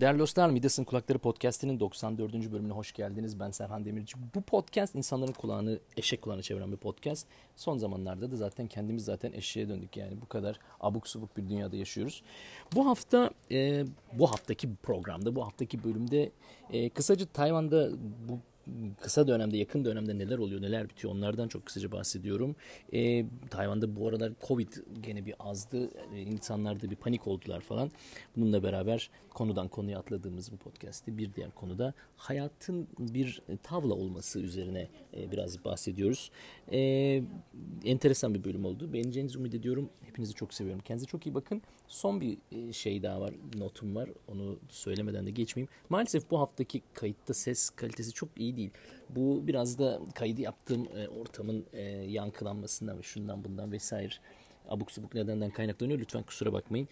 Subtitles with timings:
[0.00, 2.32] Değerli dostlar, Midas'ın Kulakları Podcast'inin 94.
[2.52, 3.40] bölümüne hoş geldiniz.
[3.40, 4.16] Ben Serhan Demirci.
[4.34, 7.26] Bu podcast insanların kulağını eşek kulağına çeviren bir podcast.
[7.56, 11.76] Son zamanlarda da zaten kendimiz zaten eşeğe döndük yani bu kadar abuk subuk bir dünyada
[11.76, 12.22] yaşıyoruz.
[12.74, 16.30] Bu hafta, e, bu haftaki programda, bu haftaki bölümde
[16.72, 17.90] e, kısaca Tayvan'da
[18.28, 18.38] bu
[19.00, 22.56] kısa dönemde, yakın dönemde neler oluyor, neler bitiyor onlardan çok kısaca bahsediyorum.
[22.92, 25.90] E, Tayvan'da bu aralar Covid gene bir azdı.
[26.14, 27.90] E, insanlarda bir panik oldular falan.
[28.36, 34.88] Bununla beraber konudan konuya atladığımız bu podcast'te bir diğer konuda hayatın bir tavla olması üzerine
[35.16, 36.30] e, biraz bahsediyoruz.
[36.72, 36.78] E,
[37.84, 38.92] enteresan bir bölüm oldu.
[38.92, 39.90] Beğeneceğinizi umut ediyorum.
[40.06, 40.82] Hepinizi çok seviyorum.
[40.84, 41.62] Kendinize çok iyi bakın.
[41.88, 44.10] Son bir e, şey daha var, notum var.
[44.28, 45.68] Onu söylemeden de geçmeyeyim.
[45.88, 48.70] Maalesef bu haftaki kayıtta ses kalitesi çok iyi değil.
[49.10, 54.14] Bu biraz da kaydı yaptığım e, ortamın e, yankılanmasından ve şundan bundan vesaire
[54.68, 55.98] abuk subuk nedenden kaynaklanıyor.
[55.98, 56.88] Lütfen kusura bakmayın.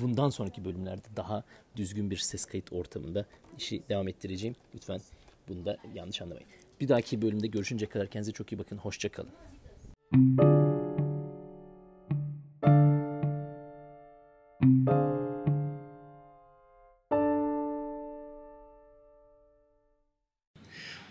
[0.00, 1.44] Bundan sonraki bölümlerde daha
[1.76, 3.26] düzgün bir ses kayıt ortamında
[3.58, 4.56] işi devam ettireceğim.
[4.74, 5.00] Lütfen
[5.48, 6.48] bunu da yanlış anlamayın.
[6.80, 8.76] Bir dahaki bölümde görüşünce kadar kendinize çok iyi bakın.
[8.76, 10.59] Hoşçakalın.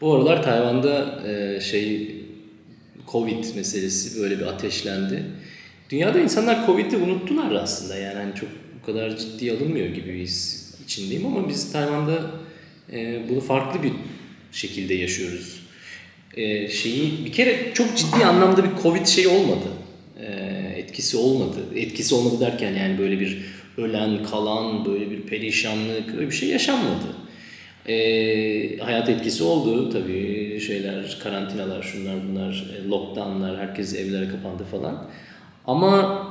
[0.02, 2.16] Bu aralar Tayvan'da e, şey
[3.12, 5.24] Covid meselesi böyle bir ateşlendi.
[5.90, 8.50] Dünyada insanlar Covid'i unuttular aslında yani hani çok
[8.82, 12.32] bu kadar ciddi alınmıyor gibi bir his içindeyim ama biz Tayvan'da
[12.94, 13.92] e, bunu farklı bir
[14.52, 15.60] şekilde yaşıyoruz.
[16.38, 19.68] E, şeyi bir kere çok ciddi anlamda bir Covid şey olmadı.
[20.22, 20.26] E,
[20.78, 21.60] etkisi olmadı.
[21.76, 23.46] Etkisi olmadı derken yani böyle bir
[23.78, 27.16] ölen, kalan, böyle bir perişanlık öyle bir şey yaşanmadı.
[27.90, 35.08] E, hayat etkisi oldu tabii şeyler, karantinalar, şunlar bunlar, e, lockdownlar, herkes evlere kapandı falan.
[35.68, 36.24] Ama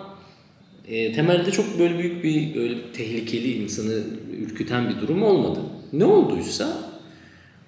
[0.89, 4.03] e, temelde çok böyle büyük bir böyle tehlikeli insanı
[4.41, 5.61] ürküten bir durum olmadı.
[5.92, 6.69] Ne olduysa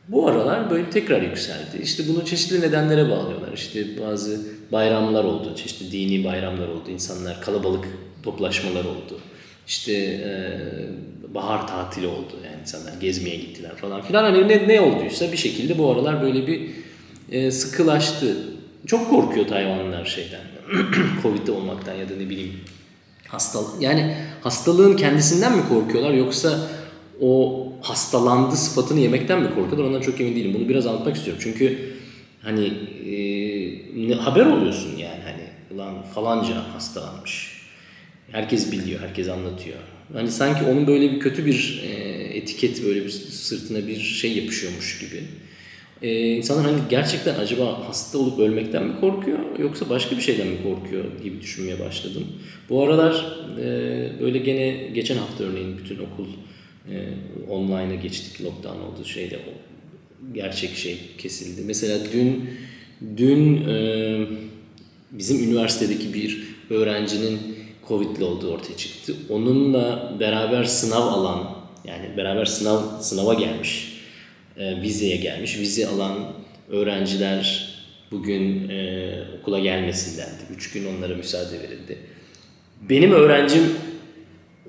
[0.08, 1.82] bu aralar böyle tekrar yükseldi.
[1.82, 3.52] İşte bunu çeşitli nedenlere bağlıyorlar.
[3.54, 4.40] İşte bazı
[4.72, 6.90] bayramlar oldu, çeşitli dini bayramlar oldu.
[6.90, 7.84] İnsanlar kalabalık
[8.22, 9.20] toplaşmalar oldu.
[9.66, 10.32] İşte e,
[11.34, 12.32] bahar tatili oldu.
[12.44, 14.24] Yani insanlar gezmeye gittiler falan filan.
[14.24, 16.70] Hani ne, ne olduysa bir şekilde bu aralar böyle bir
[17.32, 18.36] e, sıkılaştı.
[18.86, 20.40] Çok korkuyor Tayvanlılar şeyden.
[21.22, 22.52] Covid'de olmaktan ya da ne bileyim
[23.28, 23.82] hastalık.
[23.82, 26.58] Yani hastalığın kendisinden mi korkuyorlar yoksa
[27.20, 30.54] o hastalandı sıfatını yemekten mi korkuyorlar ondan çok emin değilim.
[30.54, 31.42] Bunu biraz anlatmak istiyorum.
[31.44, 31.78] Çünkü
[32.42, 32.66] hani
[33.06, 37.60] e, ne, haber oluyorsun yani hani lan falanca hastalanmış.
[38.32, 39.78] Herkes biliyor, herkes anlatıyor.
[40.12, 44.98] Hani sanki onun böyle bir kötü bir e, etiket böyle bir sırtına bir şey yapışıyormuş
[44.98, 45.22] gibi.
[46.02, 50.62] Ee, insanlar hani gerçekten acaba hasta olup ölmekten mi korkuyor yoksa başka bir şeyden mi
[50.62, 52.26] korkuyor gibi düşünmeye başladım.
[52.68, 56.26] Bu aralar e, böyle gene geçen hafta örneğin bütün okul
[56.90, 57.08] e,
[57.50, 59.50] online'a geçtik, lockdown oldu şeyde o
[60.34, 61.62] gerçek şey kesildi.
[61.66, 62.50] Mesela dün
[63.16, 64.26] dün e,
[65.12, 67.38] bizim üniversitedeki bir öğrencinin
[67.90, 69.14] Covid'li olduğu ortaya çıktı.
[69.28, 71.50] Onunla beraber sınav alan
[71.84, 73.92] yani beraber sınav sınava gelmiş
[74.56, 75.58] e, vizeye gelmiş.
[75.58, 76.14] Vize alan
[76.70, 77.68] öğrenciler
[78.10, 80.56] bugün e, okula gelmesin dendi.
[80.56, 81.98] Üç gün onlara müsaade verildi.
[82.90, 83.62] Benim öğrencim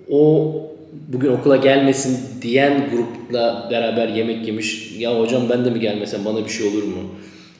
[0.09, 0.53] o
[1.07, 4.91] bugün okula gelmesin diyen grupla beraber yemek yemiş.
[4.97, 7.15] Ya hocam ben de mi gelmesem bana bir şey olur mu?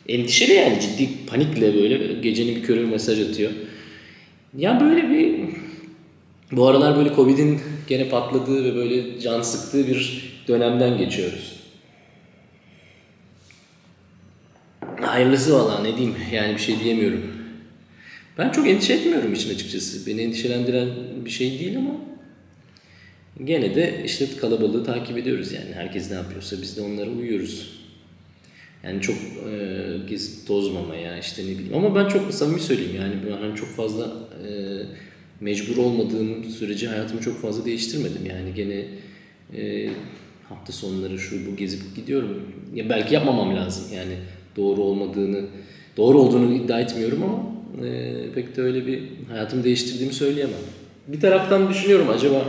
[0.08, 3.52] Endişeli yani ciddi panikle böyle gecenin bir körü mesaj atıyor.
[4.58, 5.50] Ya böyle bir
[6.52, 11.62] bu aralar böyle Covid'in gene patladığı ve böyle can sıktığı bir dönemden geçiyoruz.
[15.02, 17.22] Hayırlısı valla ne diyeyim yani bir şey diyemiyorum.
[18.38, 20.08] Ben çok endişe etmiyorum için açıkçası.
[20.08, 20.90] Beni endişelendiren
[21.26, 21.94] bir şey değil ama
[23.44, 25.74] gene de işte kalabalığı takip ediyoruz yani.
[25.74, 27.82] Herkes ne yapıyorsa biz de onlara uyuyoruz.
[28.84, 29.78] Yani çok e,
[30.10, 31.74] gez tozmamaya işte ne bileyim.
[31.76, 34.06] Ama ben çok samimi söyleyeyim yani ben hani çok fazla
[34.48, 34.52] e,
[35.42, 38.26] mecbur olmadığım sürece hayatımı çok fazla değiştirmedim.
[38.26, 38.86] Yani gene
[39.58, 39.90] e,
[40.50, 42.42] hafta sonları şu bu gezip gidiyorum.
[42.74, 44.14] Ya belki yapmamam lazım yani
[44.56, 45.46] doğru olmadığını,
[45.98, 47.52] doğru olduğunu iddia etmiyorum ama
[47.88, 50.56] e, pek de öyle bir hayatımı değiştirdiğimi söyleyemem.
[51.08, 52.46] Bir taraftan düşünüyorum acaba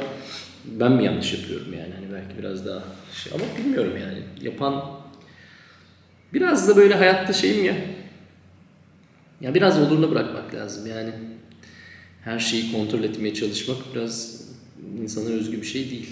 [0.64, 2.82] ben mi yanlış yapıyorum yani hani belki biraz daha
[3.24, 5.01] şey ama bilmiyorum yani yapan
[6.34, 7.74] biraz da böyle hayatta şeyim ya
[9.40, 11.10] ya biraz oluruna bırakmak lazım yani
[12.24, 14.42] her şeyi kontrol etmeye çalışmak biraz
[15.02, 16.08] insana özgü bir şey değil.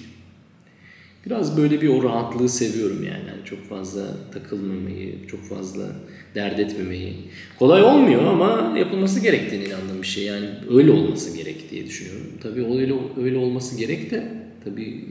[1.27, 3.29] Biraz böyle bir o rahatlığı seviyorum yani.
[3.29, 3.45] yani.
[3.45, 4.03] Çok fazla
[4.33, 5.87] takılmamayı, çok fazla
[6.35, 7.17] dert etmemeyi.
[7.59, 10.25] Kolay olmuyor ama yapılması gerektiğini inandığım bir şey.
[10.25, 12.27] Yani öyle olması gerek diye düşünüyorum.
[12.43, 14.33] Tabii öyle, öyle olması gerek de
[14.65, 15.05] tabii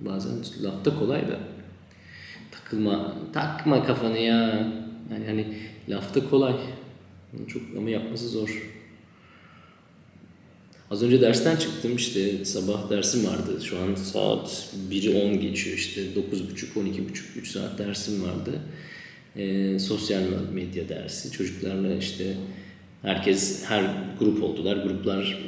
[0.00, 0.32] bazen
[0.62, 1.38] lafta kolay da
[2.50, 4.72] takılma, takma kafanı ya.
[5.12, 5.46] Yani hani
[5.88, 6.54] lafta kolay.
[7.48, 8.78] Çok ama yapması zor.
[10.90, 13.60] Az önce dersten çıktım işte sabah dersim vardı.
[13.64, 16.14] Şu an saat 1'i 10 geçiyor işte 9.30
[16.76, 18.60] 12.30 3 saat dersim vardı.
[19.36, 20.22] Ee, sosyal
[20.52, 21.32] medya dersi.
[21.32, 22.36] Çocuklarla işte
[23.02, 24.76] herkes her grup oldular.
[24.76, 25.38] Gruplar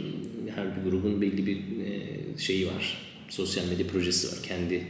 [0.55, 2.99] her bir grubun belli bir e, şeyi var.
[3.29, 4.43] Sosyal medya projesi var.
[4.43, 4.87] Kendi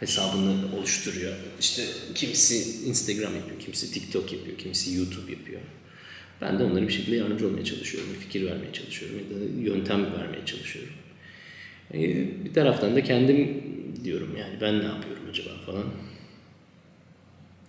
[0.00, 1.32] hesabını oluşturuyor.
[1.60, 1.82] İşte
[2.14, 5.60] kimisi Instagram yapıyor, kimisi TikTok yapıyor, kimisi YouTube yapıyor.
[6.40, 10.46] Ben de onlara bir şekilde yardımcı olmaya çalışıyorum, fikir vermeye çalışıyorum ya da yöntem vermeye
[10.46, 10.92] çalışıyorum.
[11.94, 11.98] Ee,
[12.44, 13.62] bir taraftan da kendim
[14.04, 15.84] diyorum yani ben ne yapıyorum acaba falan.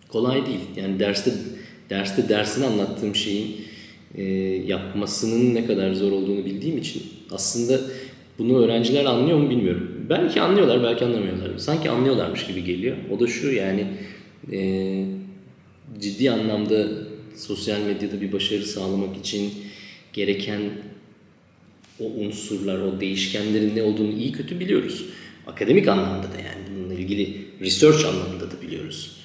[0.07, 0.60] Kolay değil.
[0.75, 1.31] Yani derste
[1.89, 3.56] derste dersini anlattığım şeyin
[4.16, 4.24] e,
[4.68, 7.81] yapmasının ne kadar zor olduğunu bildiğim için aslında
[8.39, 9.90] bunu öğrenciler anlıyor mu bilmiyorum.
[10.12, 11.58] Belki anlıyorlar, belki anlamıyorlar.
[11.58, 12.98] Sanki anlıyorlarmış gibi geliyor.
[13.12, 13.86] O da şu yani
[14.52, 14.60] e,
[16.02, 16.88] ciddi anlamda
[17.36, 19.54] sosyal medyada bir başarı sağlamak için
[20.13, 20.62] gereken
[22.00, 25.06] o unsurlar, o değişkenlerin ne olduğunu iyi kötü biliyoruz.
[25.48, 29.18] Akademik anlamda da yani bununla ilgili research anlamında da biliyoruz.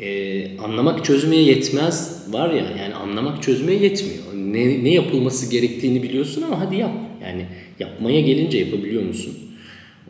[0.00, 4.24] Ee, anlamak çözmeye yetmez var ya yani anlamak çözmeye yetmiyor.
[4.34, 6.92] Ne, ne yapılması gerektiğini biliyorsun ama hadi yap.
[7.22, 7.46] Yani
[7.78, 9.51] yapmaya gelince yapabiliyor musun?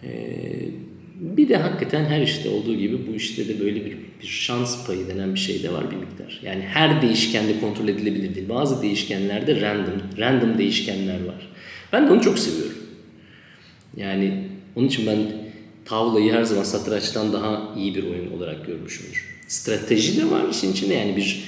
[0.04, 0.08] Ee,
[1.20, 5.08] bir de hakikaten her işte olduğu gibi bu işte de böyle bir, bir şans payı
[5.08, 6.40] denen bir şey de var bir miktar.
[6.42, 8.48] Yani her değişken de kontrol edilebilir değil.
[8.48, 11.48] Bazı değişkenlerde random, random değişkenler var.
[11.92, 12.78] Ben de onu çok seviyorum.
[13.96, 14.44] Yani
[14.76, 15.18] onun için ben
[15.84, 19.32] tavlayı her zaman satrançtan daha iyi bir oyun olarak görmüşümdür.
[19.48, 21.44] Strateji de var işin içinde yani bir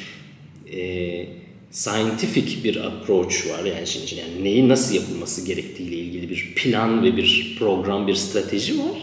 [0.73, 1.27] e,
[1.75, 4.21] scientific bir approach var yani içinde.
[4.21, 9.03] Yani neyi nasıl yapılması gerektiğiyle ilgili bir plan ve bir program, bir strateji var.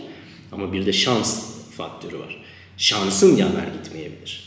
[0.52, 2.44] Ama bir de şans faktörü var.
[2.78, 4.44] Şansın yaver gitmeyebilir.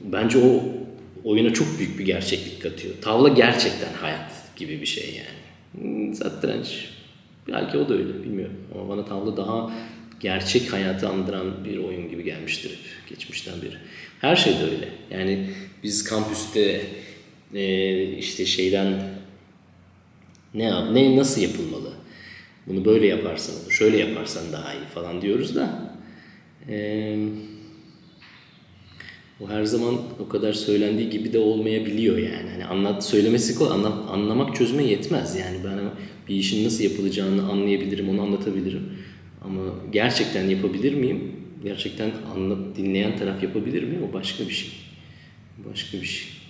[0.00, 0.62] Bence o
[1.24, 2.94] oyuna çok büyük bir gerçeklik katıyor.
[3.02, 6.16] Tavla gerçekten hayat gibi bir şey yani.
[6.16, 6.88] Satranç
[7.48, 8.56] belki o da öyle bilmiyorum.
[8.74, 9.72] Ama bana tavla daha
[10.20, 12.78] gerçek hayatı andıran bir oyun gibi gelmiştir
[13.10, 13.76] geçmişten beri.
[14.20, 14.88] Her şey de öyle.
[15.10, 15.50] Yani
[15.82, 16.80] biz kampüste
[17.54, 19.14] e, işte şeyden
[20.54, 21.92] ne yap, ne nasıl yapılmalı?
[22.66, 25.96] Bunu böyle yaparsan olur, şöyle yaparsan daha iyi falan diyoruz da
[26.68, 27.16] e,
[29.40, 32.50] o her zaman o kadar söylendiği gibi de olmayabiliyor yani.
[32.50, 35.36] Hani anlat söylemesi kolay, anla, anlamak çözme yetmez.
[35.36, 35.78] Yani ben
[36.28, 38.82] bir işin nasıl yapılacağını anlayabilirim, onu anlatabilirim.
[39.44, 39.60] Ama
[39.92, 41.32] gerçekten yapabilir miyim?
[41.64, 43.98] Gerçekten anlat, dinleyen taraf yapabilir mi?
[44.10, 44.70] O başka bir şey.
[45.70, 46.41] Başka bir şey.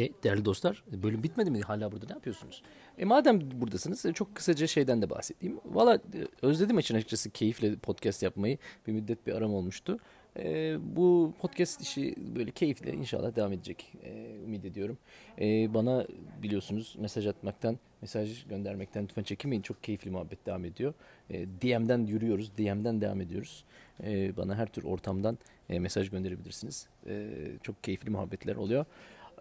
[0.00, 1.60] E değerli dostlar bölüm bitmedi mi?
[1.60, 2.62] Hala burada ne yapıyorsunuz?
[2.98, 5.60] E madem buradasınız e, çok kısaca şeyden de bahsedeyim.
[5.64, 6.00] Valla e,
[6.42, 8.58] özledim için açıkçası keyifle podcast yapmayı.
[8.86, 9.98] Bir müddet bir aram olmuştu.
[10.36, 13.92] E, bu podcast işi böyle keyifle inşallah devam edecek.
[14.04, 14.98] E, ümit ediyorum.
[15.40, 16.06] E, bana
[16.42, 19.62] biliyorsunuz mesaj atmaktan, mesaj göndermekten lütfen çekinmeyin.
[19.62, 20.94] Çok keyifli muhabbet devam ediyor.
[21.30, 23.64] E, DM'den yürüyoruz, DM'den devam ediyoruz.
[24.04, 25.38] E, bana her tür ortamdan
[25.70, 26.86] e, mesaj gönderebilirsiniz.
[27.06, 27.28] E,
[27.62, 28.84] çok keyifli muhabbetler oluyor.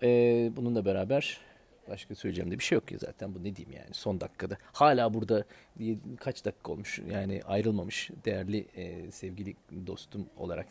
[0.04, 1.38] Ee, bununla beraber
[1.90, 4.58] başka söyleyeceğim de bir şey yok ya zaten bu ne diyeyim yani son dakikada.
[4.74, 5.44] Hala burada
[6.20, 9.56] kaç dakika olmuş yani ayrılmamış değerli e, sevgili
[9.88, 10.68] dostum olarak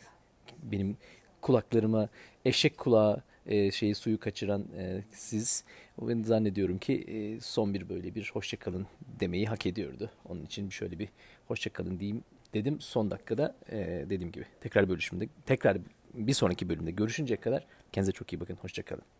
[0.63, 0.97] benim
[1.41, 2.09] kulaklarıma
[2.45, 5.63] eşek kulağı e, şeyi suyu kaçıran e, siz
[6.01, 8.87] ben zannediyorum ki e, son bir böyle bir hoşçakalın
[9.19, 10.11] demeyi hak ediyordu.
[10.29, 11.09] Onun için şöyle bir
[11.47, 13.77] hoşçakalın diyeyim dedim son dakikada e,
[14.09, 15.77] dediğim gibi tekrar bölüşümde tekrar
[16.13, 19.18] bir sonraki bölümde görüşünceye kadar kendinize çok iyi bakın hoşçakalın.